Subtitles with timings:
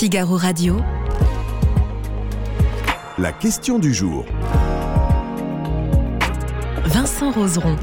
[0.00, 0.80] Figaro Radio.
[3.18, 4.24] La question du jour.
[6.86, 7.76] Vincent Roseron.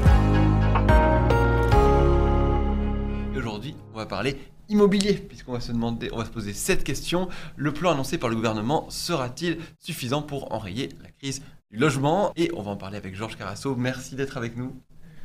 [3.36, 4.36] Aujourd'hui, on va parler
[4.68, 7.28] immobilier, puisqu'on va se demander, on va se poser cette question.
[7.54, 11.40] Le plan annoncé par le gouvernement sera-t-il suffisant pour enrayer la crise
[11.70, 12.32] du logement?
[12.34, 13.76] Et on va en parler avec Georges Carasso.
[13.76, 14.74] Merci d'être avec nous.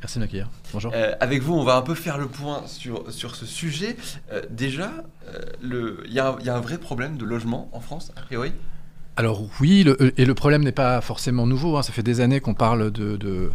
[0.04, 0.50] Merci de m'accueillir.
[0.74, 0.92] Bonjour.
[0.94, 3.96] Euh, avec vous, on va un peu faire le point sur, sur ce sujet.
[4.32, 4.92] Euh, déjà,
[5.28, 7.80] euh, le- il y, a un- il y a un vrai problème de logement en
[7.80, 8.52] France, a priori?
[9.16, 11.78] Alors oui, le- et le problème n'est pas forcément nouveau.
[11.78, 11.82] hein.
[11.82, 13.50] Ça fait des années qu'on parle de, de-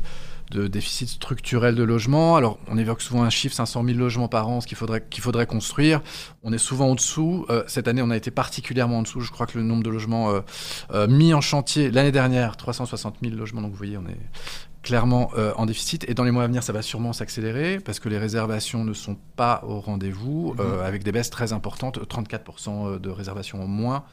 [0.51, 2.35] de déficit structurel de logement.
[2.35, 5.21] Alors on évoque souvent un chiffre, 500 000 logements par an, ce qu'il faudrait, qu'il
[5.21, 6.01] faudrait construire.
[6.43, 7.45] On est souvent en dessous.
[7.49, 9.21] Euh, cette année, on a été particulièrement en dessous.
[9.21, 10.41] Je crois que le nombre de logements euh,
[10.91, 13.61] euh, mis en chantier l'année dernière, 360 000 logements.
[13.61, 14.17] Donc vous voyez, on est
[14.81, 16.09] clairement en déficit.
[16.09, 18.93] Et dans les mois à venir, ça va sûrement s'accélérer parce que les réservations ne
[18.93, 20.79] sont pas au rendez-vous, Mhm.
[20.81, 24.05] avec des baisses très importantes, 34% de réservations en moins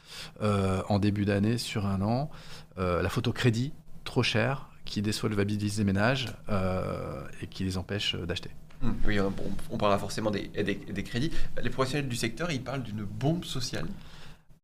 [0.42, 2.30] en début d'année sur un an.
[2.78, 3.72] La photo crédit,
[4.04, 8.50] trop cher, qui désolvabilise les ménages euh, et qui les empêche euh, d'acheter.
[8.80, 9.32] Hmm, Oui, on,
[9.70, 11.30] on parlera forcément des, des, des crédits.
[11.62, 13.86] Les professionnels du secteur, ils parlent d'une bombe sociale.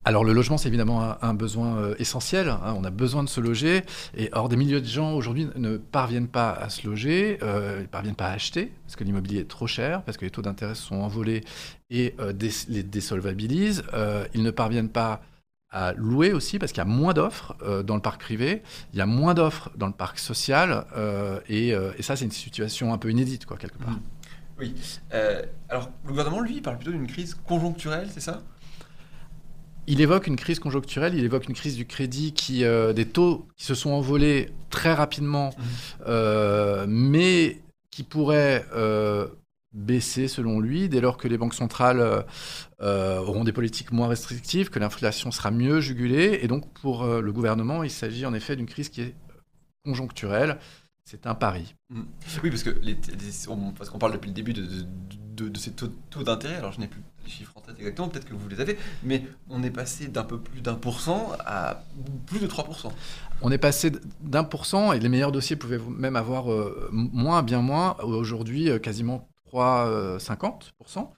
[0.05, 2.49] Alors le logement, c'est évidemment un, un besoin euh, essentiel.
[2.49, 2.75] hein.
[2.77, 3.83] on a besoin de se loger.
[4.17, 7.83] Et or, des milliers de gens aujourd'hui ne parviennent pas à se loger, euh, ils
[7.83, 10.43] ne parviennent pas à acheter, parce que l'immobilier est trop cher, parce que les taux
[10.43, 11.43] d'intérêt sont envolés
[11.91, 12.33] et euh,
[12.69, 13.85] les désolvabilisent.
[14.35, 15.23] Ils ne parviennent pas
[15.73, 18.99] à louer aussi, parce qu'il y a moins d'offres euh, dans le parc privé, il
[18.99, 20.85] y a moins d'offres dans le parc social.
[20.97, 23.91] euh, et, euh, et ça, c'est une situation un peu inédite, quoi, quelque part.
[23.91, 24.01] Mhm.
[24.59, 24.75] Oui.
[25.71, 28.43] Alors, le gouvernement, lui, il parle plutôt d'une crise conjoncturelle, c'est ça?
[29.89, 32.63] Il évoque une crise conjoncturelle, il évoque une crise du crédit qui
[32.95, 35.65] des taux qui se sont envolés très rapidement, Mhm.
[36.07, 39.27] euh, mais qui pourraient euh,
[39.73, 42.23] baisser selon lui dès lors que les banques centrales euh,
[42.83, 46.41] euh, auront des politiques moins restrictives, que l'inflation sera mieux jugulée.
[46.43, 49.15] Et donc pour euh, le gouvernement, il s'agit en effet d'une crise qui est
[49.85, 50.59] conjoncturelle.
[51.05, 51.75] C'est un pari.
[52.43, 54.87] Oui, parce que les, les- on- parce qu'on parle depuis le début de, de,
[55.35, 56.55] de- de ces taux, taux d'intérêt.
[56.57, 59.25] Alors, je n'ai plus les chiffres en tête exactement, peut-être que vous les avez, mais
[59.49, 61.85] on est passé d'un peu plus d'un pour cent à
[62.27, 62.91] plus de 3%.
[63.43, 67.43] On est passé d'un pour cent et les meilleurs dossiers pouvaient même avoir euh, moins,
[67.43, 67.97] bien moins.
[68.03, 71.09] Aujourd'hui, quasiment 3,50%.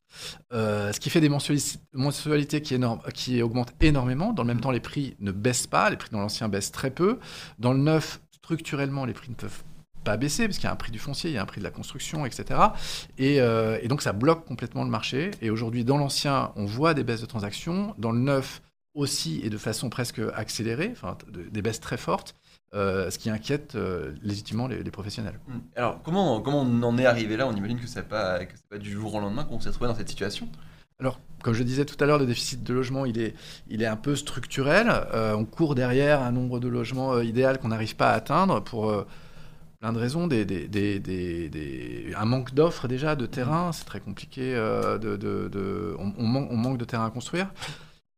[0.53, 4.33] Euh, ce qui fait des mensualités qui, augmentent énormément.
[4.33, 5.91] Dans le même temps, les prix ne baissent pas.
[5.91, 7.19] Les prix dans l'ancien baissent très peu.
[7.59, 9.63] Dans le neuf, structurellement, les prix ne peuvent
[10.05, 11.61] pas baisser parce qu'il y a un prix du foncier, il y a un prix
[11.61, 12.61] de la construction, etc.
[13.17, 15.31] Et, euh, et donc ça bloque complètement le marché.
[15.41, 17.95] Et aujourd'hui, dans l'ancien, on voit des baisses de transactions.
[17.97, 18.61] Dans le neuf
[18.93, 22.37] aussi, et de façon presque accélérée, enfin, de- des baisses très fortes,
[22.75, 25.39] euh, ce qui inquiète euh, légitimement les, les professionnels.
[25.49, 25.59] Hmm.
[25.77, 27.47] Alors, comment, comment on en est arrivé là?
[27.47, 29.95] On imagine que ce n'est pas, pas du jour au lendemain qu'on s'est retrouvé dans
[29.97, 30.49] cette situation.
[31.01, 33.35] Alors, comme je disais tout à l'heure, le déficit de logement, il est,
[33.69, 34.87] il est un peu structurel.
[35.13, 39.05] Euh, on court derrière un nombre de logements idéal qu'on n'arrive pas à atteindre pour
[39.81, 40.27] plein de raisons.
[40.27, 44.55] Des, des- des- des- un manque d'offres déjà de terrain, c'est très compliqué.
[44.55, 47.49] de, de- de- on, on man- on manque de terrain à construire.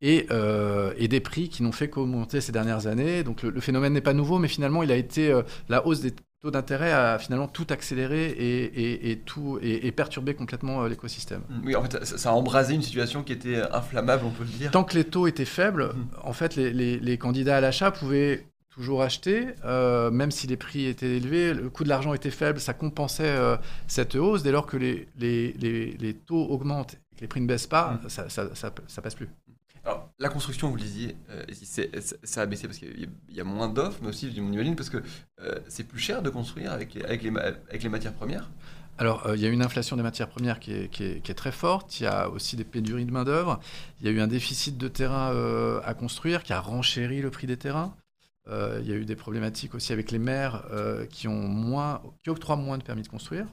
[0.03, 3.23] Et, euh, et des prix qui n'ont fait qu'augmenter ces dernières années.
[3.25, 6.01] Donc le, le phénomène n'est pas nouveau, mais finalement, il a été euh, la hausse
[6.01, 6.13] des
[6.43, 11.41] taux d'intérêt a finalement tout accéléré et, et- et tout et, perturbé complètement euh, l'écosystème.
[11.49, 11.61] Hmm.
[11.65, 14.51] Oui, en fait, ça, ça a embrasé une situation qui était inflammable, on peut le
[14.51, 14.71] dire.
[14.71, 16.07] Tant que les taux étaient faibles, Mhm.
[16.23, 20.59] en fait, les, les- les candidats à l'achat pouvaient toujours acheter, euh, même si les
[20.59, 23.57] prix étaient élevés, le coût de l'argent était faible, ça compensait euh,
[23.87, 24.43] cette hausse.
[24.43, 27.67] Dès lors que les, les- les- les taux augmentent et que les prix ne baissent
[27.67, 28.11] pas, Mhm.
[28.11, 29.29] ça, ça, ça- ça passe plus.
[30.19, 31.45] La construction, vous le disiez, euh,
[32.23, 35.03] ça a baissé parce qu'il y a- moins d'offres, mais aussi, on imagine, parce que
[35.43, 37.31] euh, c'est plus cher de construire avec les,
[37.91, 38.49] matières premières.
[38.97, 42.01] Alors, euh, il y a une inflation des matières premières qui est, très forte.
[42.01, 43.61] Il y a aussi des pénuries de main-d'œuvre.
[44.01, 45.33] Il y a eu un déficit de terrain
[45.85, 47.95] à construire qui a renchéri le prix des terrains.
[48.49, 50.65] Il y a eu des problématiques aussi avec les maires
[51.11, 53.47] qui, ont moins, qui octroient moins de permis de construire.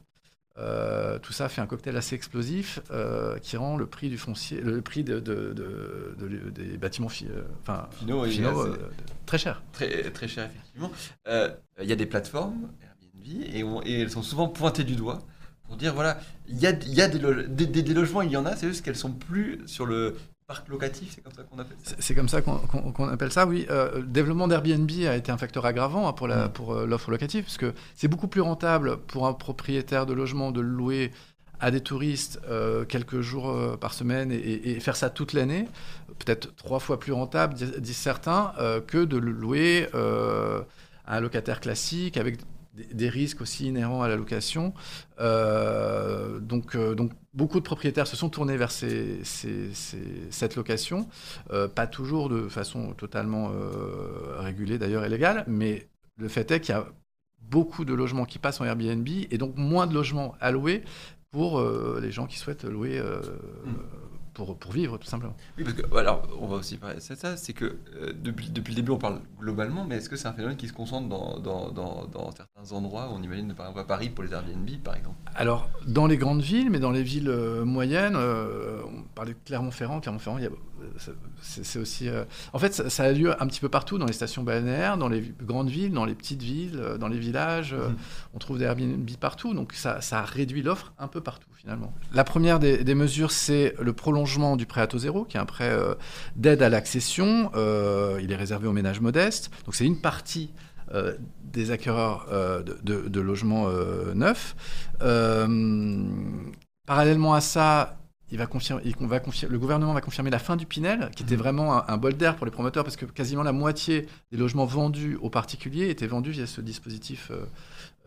[0.60, 4.62] Euh, tout ça fait un cocktail assez explosif euh, qui rend le prix du foncier,
[4.62, 7.90] le prix de, de- de- de- des bâtiments fi- euh, enfin,
[8.30, 8.52] Finaux,
[9.26, 9.64] très cher.
[9.72, 10.92] Très, très cher, effectivement.
[11.82, 15.24] Il y a des plateformes, Airbnb, et, on- et elles sont souvent pointées du doigt
[15.64, 18.30] pour dire voilà, il y a, y a des, lo- des- des- des logements, il
[18.32, 20.16] y en a, c'est juste qu'elles sont plus sur le
[20.48, 21.96] parc locatif, c'est comme ça qu'on appelle ça.
[22.00, 23.66] C'est comme ça qu'on appelle ça, oui.
[23.70, 26.50] Euh, le développement d'Airbnb a été un facteur aggravant hein, pour Mm.
[26.54, 30.52] pour euh, l'offre locative, parce que c'est beaucoup plus rentable pour un propriétaire de logement
[30.52, 31.12] de le louer
[31.60, 34.36] à des touristes euh, quelques jours par semaine et,
[34.72, 35.68] et- faire ça toute l'année,
[36.20, 38.54] peut-être trois fois plus rentable, dis- disent certains,
[38.88, 42.38] que de le louer à un locataire classique avec
[42.74, 44.74] des, risques aussi inhérents à la location.
[45.20, 51.08] Euh, donc, euh, donc, beaucoup de propriétaires se sont tournés vers cette location,
[51.52, 53.52] euh, pas toujours de façon totalement
[54.38, 55.88] régulée d'ailleurs et légale, mais
[56.18, 56.86] le fait est qu'il y a
[57.42, 60.84] beaucoup de logements qui passent en Airbnb et donc moins de logements alloués
[61.32, 61.62] pour
[62.00, 63.00] les gens qui souhaitent louer.
[63.00, 65.36] Mmh pour, pour, vivre, tout simplement.
[65.58, 68.72] Oui, parce que, alors, on va aussi parler de ça, c'est que euh, depuis, depuis
[68.72, 71.40] le début, on parle globalement, mais est-ce que c'est un phénomène qui se concentre dans,
[71.40, 74.96] dans, dans, dans, certains endroits on imagine, par exemple, à Paris pour les Airbnb, par
[74.96, 75.16] exemple?
[75.36, 79.40] Alors, dans les grandes villes, mais dans les villes euh, moyennes, euh, on parlait de
[79.46, 80.00] Clermont-Ferrand.
[80.00, 80.52] Clermont-Ferrand, il y a
[81.42, 82.10] c'est aussi.
[82.52, 85.34] En fait, ça, a lieu un petit peu partout, dans les stations balnéaires, dans les
[85.42, 87.74] grandes villes, dans les petites villes, dans les villages.
[87.74, 87.96] Mhm.
[88.34, 91.94] On trouve des Airbnb partout, donc ça, ça réduit l'offre un peu partout finalement.
[92.14, 95.46] La première des, mesures, c'est le prolongement du prêt à taux zéro, qui est un
[95.46, 95.72] prêt
[96.36, 97.52] d'aide à l'accession.
[98.20, 100.52] il est réservé aux ménages modestes, donc c'est une partie.
[101.44, 102.28] des acquéreurs
[102.64, 103.70] de, de, logements
[104.14, 104.56] neufs.
[106.86, 107.98] parallèlement à ça,
[108.34, 111.22] il va confirmer, il va confirmer, le gouvernement va confirmer la fin du Pinel, qui
[111.22, 111.40] était mhm.
[111.40, 115.20] vraiment un, bol d'air pour les promoteurs, parce que quasiment la moitié des logements vendus
[115.22, 117.32] aux particuliers étaient vendus via ce dispositif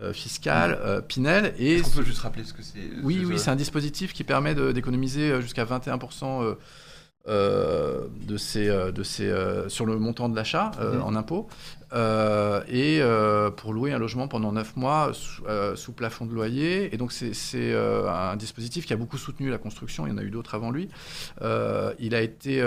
[0.01, 0.79] euh, euh, fiscal mhm.
[0.83, 1.55] euh, Pinel.
[1.59, 4.25] Et Est-ce qu'on peut juste rappeler ce que c'est Oui, oui, c'est un dispositif qui
[4.25, 6.57] permet d'économiser jusqu'à 21%
[7.29, 11.03] euh, de ces, euh, de ces, euh, sur le montant de l'achat mhm.
[11.03, 11.49] en impôts
[12.69, 13.01] et
[13.57, 16.95] pour louer un logement pendant 9 mois sous, plafond de loyer.
[16.95, 20.23] Et donc c'est un dispositif qui a beaucoup soutenu la construction, il y en a
[20.23, 20.89] eu d'autres avant lui.
[21.41, 22.63] il a été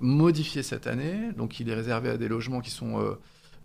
[0.00, 3.16] modifié cette année, donc il est réservé à des logements qui sont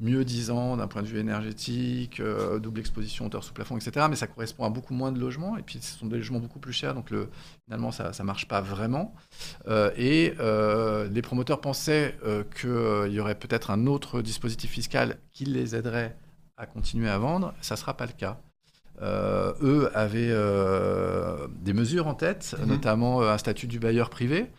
[0.03, 4.05] mieux disant d'un point de vue énergétique, euh, double exposition, hauteur sous plafond, etc.
[4.09, 5.57] Mais ça correspond à beaucoup moins de logements.
[5.57, 6.93] Et puis, ce sont des logements beaucoup plus chers.
[6.93, 7.29] Donc, le,
[7.63, 9.15] finalement, ça ne marche pas vraiment.
[9.67, 12.17] Euh, et euh, les promoteurs pensaient
[12.59, 16.17] qu'il y aurait peut-être un autre dispositif fiscal qui les aiderait
[16.57, 17.53] à continuer à vendre.
[17.61, 18.39] Ça ne sera pas le cas.
[19.01, 20.35] eux avaient
[21.61, 22.65] des mesures en tête, mm-hmm.
[22.65, 24.51] notamment un statut du bailleur privé,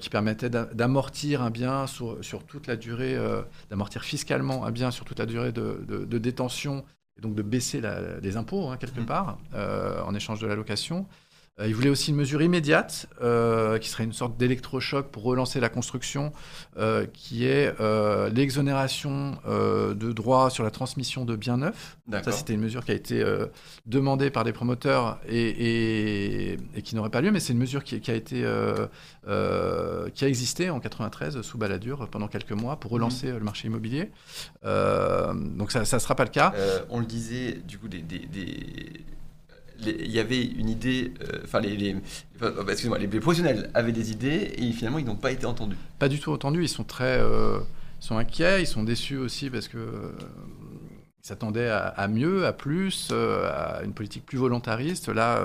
[0.00, 4.90] qui permettait d'amortir un bien sur, sur, toute la durée, euh, d'amortir fiscalement un bien
[4.90, 6.84] sur toute la durée de, de, détention,
[7.16, 7.80] et donc de baisser
[8.22, 9.06] les impôts, hein, quelque mmh.
[9.06, 11.06] part, euh, en échange de la location.
[11.60, 15.60] Euh, il voulait aussi une mesure immédiate, euh, qui serait une sorte d'électrochoc pour relancer
[15.60, 16.32] la construction,
[16.78, 17.74] euh, qui est
[18.32, 21.96] l'exonération de droits sur la transmission de biens neufs.
[22.10, 23.24] Ça, c'était une mesure qui a été
[23.86, 28.00] demandée par des promoteurs et, et, qui n'aurait pas lieu, mais c'est une mesure qui,
[28.00, 28.44] qui a été
[30.14, 33.38] qui a existé en 93 sous Balladur pendant quelques mois pour relancer mhm.
[33.38, 34.10] le marché immobilier.
[34.62, 36.52] donc ça ne sera pas le cas.
[36.90, 38.26] on le disait, du coup, des, des
[39.86, 41.96] il y avait une idée, euh, enfin les, les,
[42.68, 45.76] excuse-moi, les, professionnels avaient des idées et finalement ils n'ont pas été entendus.
[45.98, 47.58] Pas du tout entendus, ils sont très, euh,
[48.00, 50.12] sont inquiets, ils sont déçus aussi parce que euh,
[51.22, 55.08] s'attendaient à, mieux, à plus, à une politique plus volontariste.
[55.08, 55.42] Là,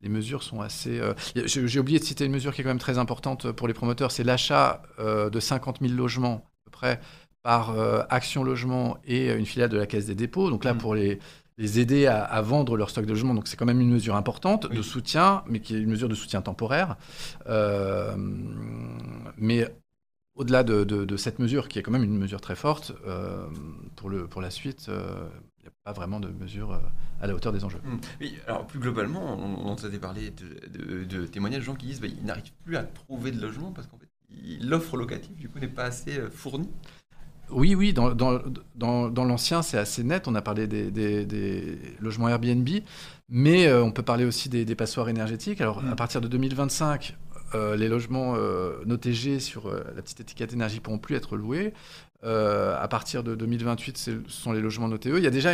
[0.00, 1.02] les mesures sont assez.
[1.34, 4.10] J'ai oublié de citer une mesure qui est quand même très importante pour les promoteurs,
[4.10, 7.00] c'est l'achat de 50 000 logements à peu près
[7.42, 7.74] par
[8.08, 10.48] Action Logement et une filiale de la Caisse des dépôts.
[10.48, 10.78] Donc là, mmh.
[10.78, 11.18] pour les,
[11.58, 13.34] les aider à, vendre leur stock de logement.
[13.34, 16.14] Donc c'est quand même une mesure importante de soutien, mais qui est une mesure de
[16.14, 16.96] soutien temporaire.
[17.48, 18.14] Euh,
[19.36, 19.68] mais
[20.36, 23.44] au-delà de, cette mesure, qui est quand même une mesure très forte, euh,
[23.96, 25.28] pour, le, pour la suite, euh,
[25.58, 26.80] il n'y a pas vraiment de mesure
[27.20, 27.80] à la hauteur des enjeux.
[27.84, 27.98] Mmh.
[28.20, 32.14] Oui, alors plus globalement, on, on entendait parler de, témoignages de gens qui disent qu'ils
[32.14, 34.08] bah, n'arrivent plus à trouver de logement parce qu'en fait,
[34.60, 36.70] l'offre locative, du coup, n'est pas assez fournie.
[37.50, 38.40] Oui, oui, dans, dans,
[39.08, 40.28] dans, l'ancien, c'est assez net.
[40.28, 42.68] On a parlé des, des, logements Airbnb,
[43.28, 45.60] mais euh, on peut parler aussi des, passoires énergétiques.
[45.60, 45.92] Alors, mm.
[45.92, 47.16] à partir de 2025,
[47.54, 51.72] euh, les logements euh, notés sur la petite étiquette énergie pourront plus être loués.
[52.22, 55.18] à partir de 2028, ce sont les logements notés E.
[55.18, 55.52] Il y a déjà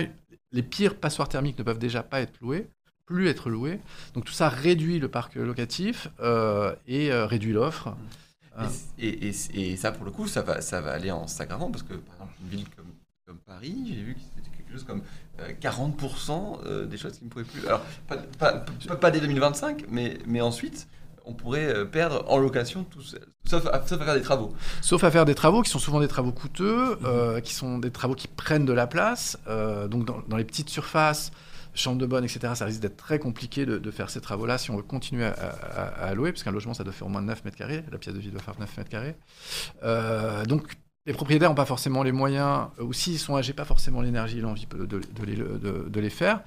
[0.53, 2.69] les pires passoires thermiques ne peuvent déjà pas être loués,
[3.07, 3.81] plus être loués.
[4.15, 6.09] Donc tout ça réduit le parc locatif
[6.89, 7.91] et réduit l'offre.
[7.91, 7.97] Mm.
[8.57, 8.69] Ah.
[8.99, 11.95] Et, et, ça, pour le coup, ça va, ça va aller en s'aggravant parce que,
[11.95, 12.93] par exemple, une ville comme,
[13.27, 15.03] comme Paris, j'ai vu que c'était quelque chose comme
[15.61, 17.67] 40% euh, euh, des choses qui ne pouvaient plus.
[17.67, 18.65] Alors, pas, pas,
[18.97, 20.87] pas, dès 2025, mais, mais ensuite,
[21.25, 24.53] on pourrait euh, perdre en location, tout, sauf, à, sauf, à, faire des travaux.
[24.83, 26.99] Sauf à faire des travaux qui sont souvent des travaux coûteux,
[27.43, 29.39] qui sont des travaux qui prennent de la place.
[29.47, 31.33] donc, dans, dans, les petites surfaces,
[31.75, 34.77] chambre de bonne, etc., ça risque d'être très compliqué de, faire ces travaux-là si on
[34.77, 37.85] veut continuer à, louer, parce qu'un logement, ça doit faire au moins 9 mètres carrés,
[37.91, 39.17] la pièce de vie doit faire 9 mètres carrés.
[39.83, 40.77] Euh, donc,
[41.07, 44.41] les propriétaires n'ont pas forcément les moyens, ou s'ils sont âgés, pas forcément l'énergie et
[44.41, 46.43] l'envie de, les, faire.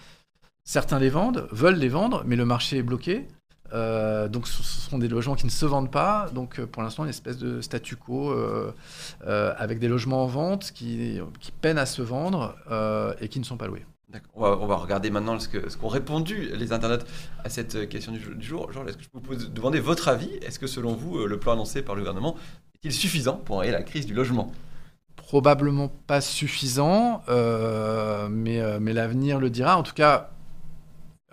[0.63, 3.27] Certains les vendent, veulent les vendre, mais le marché est bloqué.
[3.73, 6.29] Euh, donc ce sont des logements qui ne se vendent pas.
[6.33, 8.71] Donc pour l'instant, une espèce de statu quo euh,
[9.57, 11.19] avec des logements en vente qui
[11.61, 12.55] peinent à se vendre
[13.21, 13.85] et qui ne sont pas loués.
[14.35, 17.05] On va, regarder maintenant ce qu'ont répondu les internautes
[17.43, 18.71] à cette question du, jour.
[18.71, 20.29] Georges, est-ce que je peux vous demander votre avis?
[20.41, 22.37] Est-ce que selon vous, le plan annoncé par le gouvernement
[22.77, 24.51] est-il suffisant pour enrayer la crise du logement?
[25.15, 29.77] Probablement pas suffisant, euh, euh, mais l'avenir le dira.
[29.77, 30.29] En tout cas,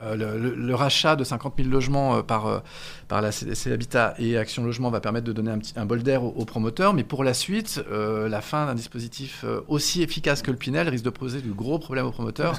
[0.03, 2.63] euh, le, rachat de 50 000 logements par,
[3.09, 6.03] par la CDC Habitat et Action Logement va permettre de donner un, petit, un bol
[6.03, 10.57] d'air aux, promoteurs, mais pour la suite, la fin d'un dispositif aussi efficace que le
[10.57, 12.55] Pinel risque de poser de gros problèmes aux promoteurs.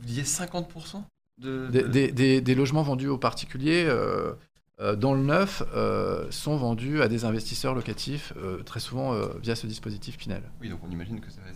[0.00, 1.02] vous disiez 50%
[1.38, 3.86] de, Des, des, des, logements vendus aux particuliers
[4.80, 9.54] euh, dans le neuf euh, sont vendus à des investisseurs locatifs, euh, très souvent via
[9.54, 10.42] ce dispositif Pinel.
[10.60, 11.52] Oui, donc on imagine que ça va,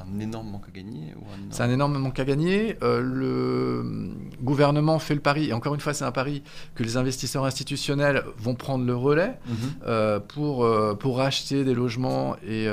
[0.00, 1.14] un énorme manque à gagner
[1.50, 2.76] C'est un énorme manque à gagner.
[2.80, 6.42] le gouvernement fait le pari, et encore une fois c'est un pari,
[6.74, 10.20] que les investisseurs institutionnels vont prendre le relais mhm.
[10.28, 10.68] pour,
[10.98, 12.68] pour racheter des logements, et,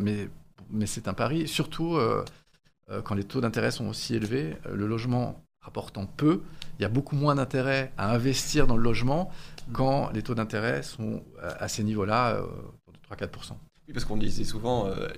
[0.00, 0.28] mais,
[0.70, 1.98] mais c'est un pari, surtout
[3.04, 4.56] quand les taux d'intérêt sont aussi élevés.
[4.70, 6.42] Le logement rapportant peu,
[6.78, 9.30] il y a beaucoup moins d'intérêt à investir dans le logement
[9.72, 12.42] quand les taux d'intérêt sont à ces niveaux-là, euh,
[12.92, 13.52] de 3-4%.
[13.86, 15.08] Oui, parce qu'on disait souvent, euh,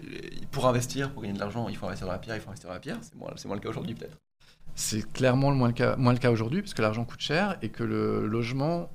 [0.50, 2.68] pour investir, pour gagner de l'argent, il faut investir dans la pierre, il faut investir
[2.68, 2.98] dans la pierre.
[3.02, 4.18] C'est moins, moins le cas aujourd'hui peut-être.
[4.74, 7.56] C'est clairement le moins le cas, moins le cas aujourd'hui, parce que l'argent coûte cher
[7.62, 8.90] et que le logement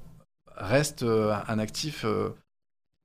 [0.58, 2.06] reste euh, un actif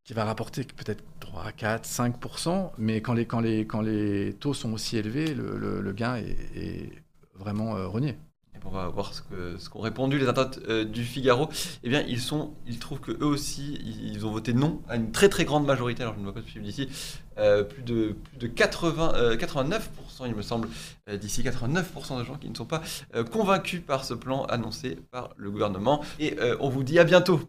[0.04, 4.54] qui va rapporter peut-être 3, 4, 5%, mais quand les, quand les, quand les taux
[4.54, 6.90] sont aussi élevés, le, le, gain est
[7.34, 8.16] vraiment renié
[8.64, 11.48] on va voir ce qu'ont répondu les internautes euh, du Figaro.
[11.82, 15.28] Eh bien, ils, sont, ils trouvent qu'eux aussi, ils, ont voté non à une très
[15.28, 16.02] très grande majorité.
[16.02, 16.88] Alors, je ne vois pas de suivre d'ici.
[17.36, 19.80] Euh, plus de, plus de 80, 89%,
[20.22, 20.68] euh, il me semble,
[21.12, 22.82] d'ici 89% de gens qui ne sont pas
[23.30, 26.02] convaincus par ce plan annoncé par le gouvernement.
[26.20, 27.40] Et on vous dit à bientôt